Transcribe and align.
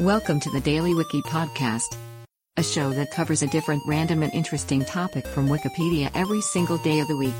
Welcome 0.00 0.40
to 0.40 0.50
the 0.50 0.62
Daily 0.62 0.94
Wiki 0.94 1.20
Podcast, 1.20 1.94
a 2.56 2.62
show 2.62 2.88
that 2.88 3.10
covers 3.10 3.42
a 3.42 3.46
different 3.48 3.82
random 3.86 4.22
and 4.22 4.32
interesting 4.32 4.82
topic 4.82 5.26
from 5.26 5.46
Wikipedia 5.46 6.10
every 6.14 6.40
single 6.40 6.78
day 6.78 7.00
of 7.00 7.08
the 7.08 7.18
week. 7.18 7.34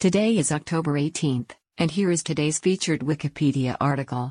Today 0.00 0.38
is 0.38 0.50
October 0.50 0.94
18th, 0.94 1.50
and 1.76 1.90
here 1.90 2.10
is 2.10 2.22
today's 2.22 2.58
featured 2.58 3.00
Wikipedia 3.00 3.76
article. 3.78 4.30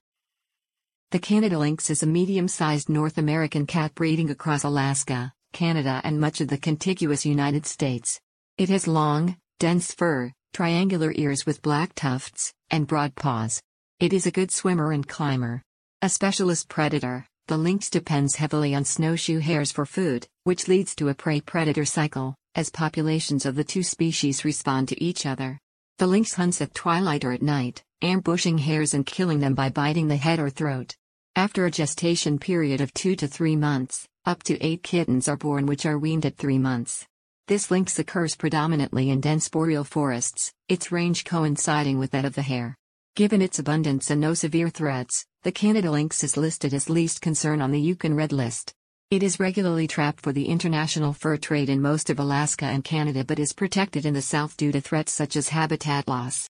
The 1.12 1.20
Canada 1.20 1.60
lynx 1.60 1.92
is 1.92 2.02
a 2.02 2.08
medium 2.08 2.48
sized 2.48 2.90
North 2.90 3.20
American 3.20 3.68
cat 3.68 3.94
breeding 3.94 4.32
across 4.32 4.64
Alaska, 4.64 5.34
Canada, 5.54 6.02
and 6.04 6.20
much 6.20 6.42
of 6.42 6.48
the 6.48 6.58
contiguous 6.58 7.28
United 7.28 7.68
States. 7.68 8.20
It 8.58 8.70
has 8.70 8.88
long, 8.88 9.38
dense 9.60 9.94
fur, 9.94 10.34
triangular 10.52 11.14
ears 11.16 11.46
with 11.46 11.62
black 11.62 11.94
tufts, 11.94 12.56
and 12.72 12.88
broad 12.88 13.14
paws. 13.14 13.62
It 13.98 14.12
is 14.12 14.28
a 14.28 14.32
good 14.32 14.52
swimmer 14.52 14.92
and 14.92 15.08
climber. 15.08 15.62
A 16.02 16.10
specialist 16.10 16.68
predator, 16.68 17.26
the 17.48 17.58
lynx 17.58 17.90
depends 17.90 18.36
heavily 18.36 18.76
on 18.76 18.84
snowshoe 18.84 19.40
hares 19.40 19.72
for 19.72 19.86
food, 19.86 20.28
which 20.44 20.68
leads 20.68 20.94
to 20.96 21.08
a 21.08 21.14
prey 21.14 21.40
predator 21.40 21.86
cycle, 21.86 22.36
as 22.56 22.70
populations 22.70 23.46
of 23.46 23.56
the 23.56 23.64
two 23.64 23.84
species 23.84 24.44
respond 24.44 24.90
to 24.90 25.02
each 25.02 25.26
other. 25.26 25.58
The 25.98 26.08
lynx 26.08 26.34
hunts 26.34 26.60
at 26.60 26.76
twilight 26.76 27.24
or 27.24 27.32
at 27.32 27.42
night, 27.42 27.84
ambushing 28.02 28.58
hares 28.58 28.94
and 28.94 29.06
killing 29.06 29.40
them 29.40 29.56
by 29.56 29.70
biting 29.70 30.10
the 30.10 30.18
head 30.18 30.40
or 30.40 30.50
throat. 30.50 30.94
After 31.38 31.66
a 31.66 31.72
gestation 31.72 32.38
period 32.38 32.82
of 32.82 32.94
two 32.94 33.16
to 33.16 33.30
three 33.30 33.56
months, 33.56 34.06
up 34.26 34.44
to 34.44 34.62
eight 34.62 34.84
kittens 34.84 35.30
are 35.30 35.38
born 35.38 35.68
which 35.68 35.86
are 35.86 35.98
weaned 35.98 36.26
at 36.26 36.36
three 36.36 36.60
months. 36.60 37.08
This 37.48 37.72
lynx 37.72 37.98
occurs 37.98 38.36
predominantly 38.36 39.10
in 39.10 39.22
dense 39.22 39.48
boreal 39.48 39.86
forests, 39.86 40.52
its 40.68 40.92
range 40.92 41.24
coinciding 41.24 41.98
with 41.98 42.12
that 42.12 42.26
of 42.26 42.36
the 42.36 42.42
hare. 42.42 42.76
Given 43.16 43.42
its 43.42 43.60
abundance 43.60 44.12
and 44.12 44.20
no 44.20 44.34
severe 44.34 44.68
threats, 44.68 45.26
the 45.44 45.52
Canada 45.54 45.90
lynx 45.90 46.22
is 46.22 46.36
listed 46.36 46.74
as 46.74 46.90
least 46.90 47.22
concern 47.22 47.62
on 47.62 47.72
the 47.72 47.82
IUCN 47.82 48.14
Red 48.14 48.34
List. 48.34 48.74
It 49.10 49.24
is 49.24 49.40
regularly 49.40 49.88
trapped 49.88 50.20
for 50.20 50.34
the 50.34 50.48
international 50.50 51.14
fur 51.14 51.38
trade 51.38 51.70
in 51.70 51.82
most 51.82 52.10
of 52.10 52.20
Alaska 52.20 52.66
and 52.66 52.84
Canada 52.84 53.24
but 53.24 53.40
is 53.40 53.54
protected 53.54 54.06
in 54.06 54.14
the 54.14 54.22
south 54.22 54.58
due 54.58 54.74
to 54.74 54.82
threats 54.82 55.14
such 55.14 55.38
as 55.38 55.48
habitat 55.48 56.10
loss. 56.10 56.50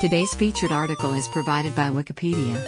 Today's 0.00 0.34
featured 0.34 0.72
article 0.72 1.14
is 1.14 1.28
provided 1.28 1.76
by 1.76 1.88
Wikipedia. 1.88 2.66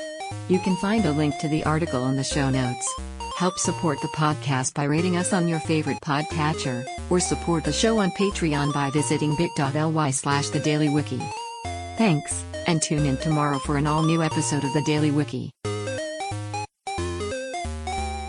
You 0.48 0.60
can 0.60 0.76
find 0.76 1.04
a 1.06 1.10
link 1.10 1.36
to 1.40 1.48
the 1.48 1.64
article 1.64 2.06
in 2.06 2.14
the 2.16 2.22
show 2.22 2.50
notes. 2.50 2.88
Help 3.36 3.58
support 3.58 4.00
the 4.00 4.14
podcast 4.16 4.74
by 4.74 4.84
rating 4.84 5.16
us 5.16 5.32
on 5.32 5.48
your 5.48 5.58
favorite 5.58 5.98
podcatcher, 6.04 6.86
or 7.10 7.18
support 7.18 7.64
the 7.64 7.72
show 7.72 7.98
on 7.98 8.12
Patreon 8.12 8.72
by 8.72 8.90
visiting 8.90 9.34
bit.ly 9.34 10.10
slash 10.12 10.50
the 10.50 10.60
Daily 10.60 10.88
Wiki. 10.88 11.20
Thanks, 11.96 12.44
and 12.66 12.82
tune 12.82 13.06
in 13.06 13.16
tomorrow 13.18 13.60
for 13.60 13.76
an 13.76 13.86
all 13.86 14.02
new 14.02 14.20
episode 14.20 14.64
of 14.64 14.72
the 14.72 14.82
Daily 14.82 15.12
Wiki. 15.12 15.52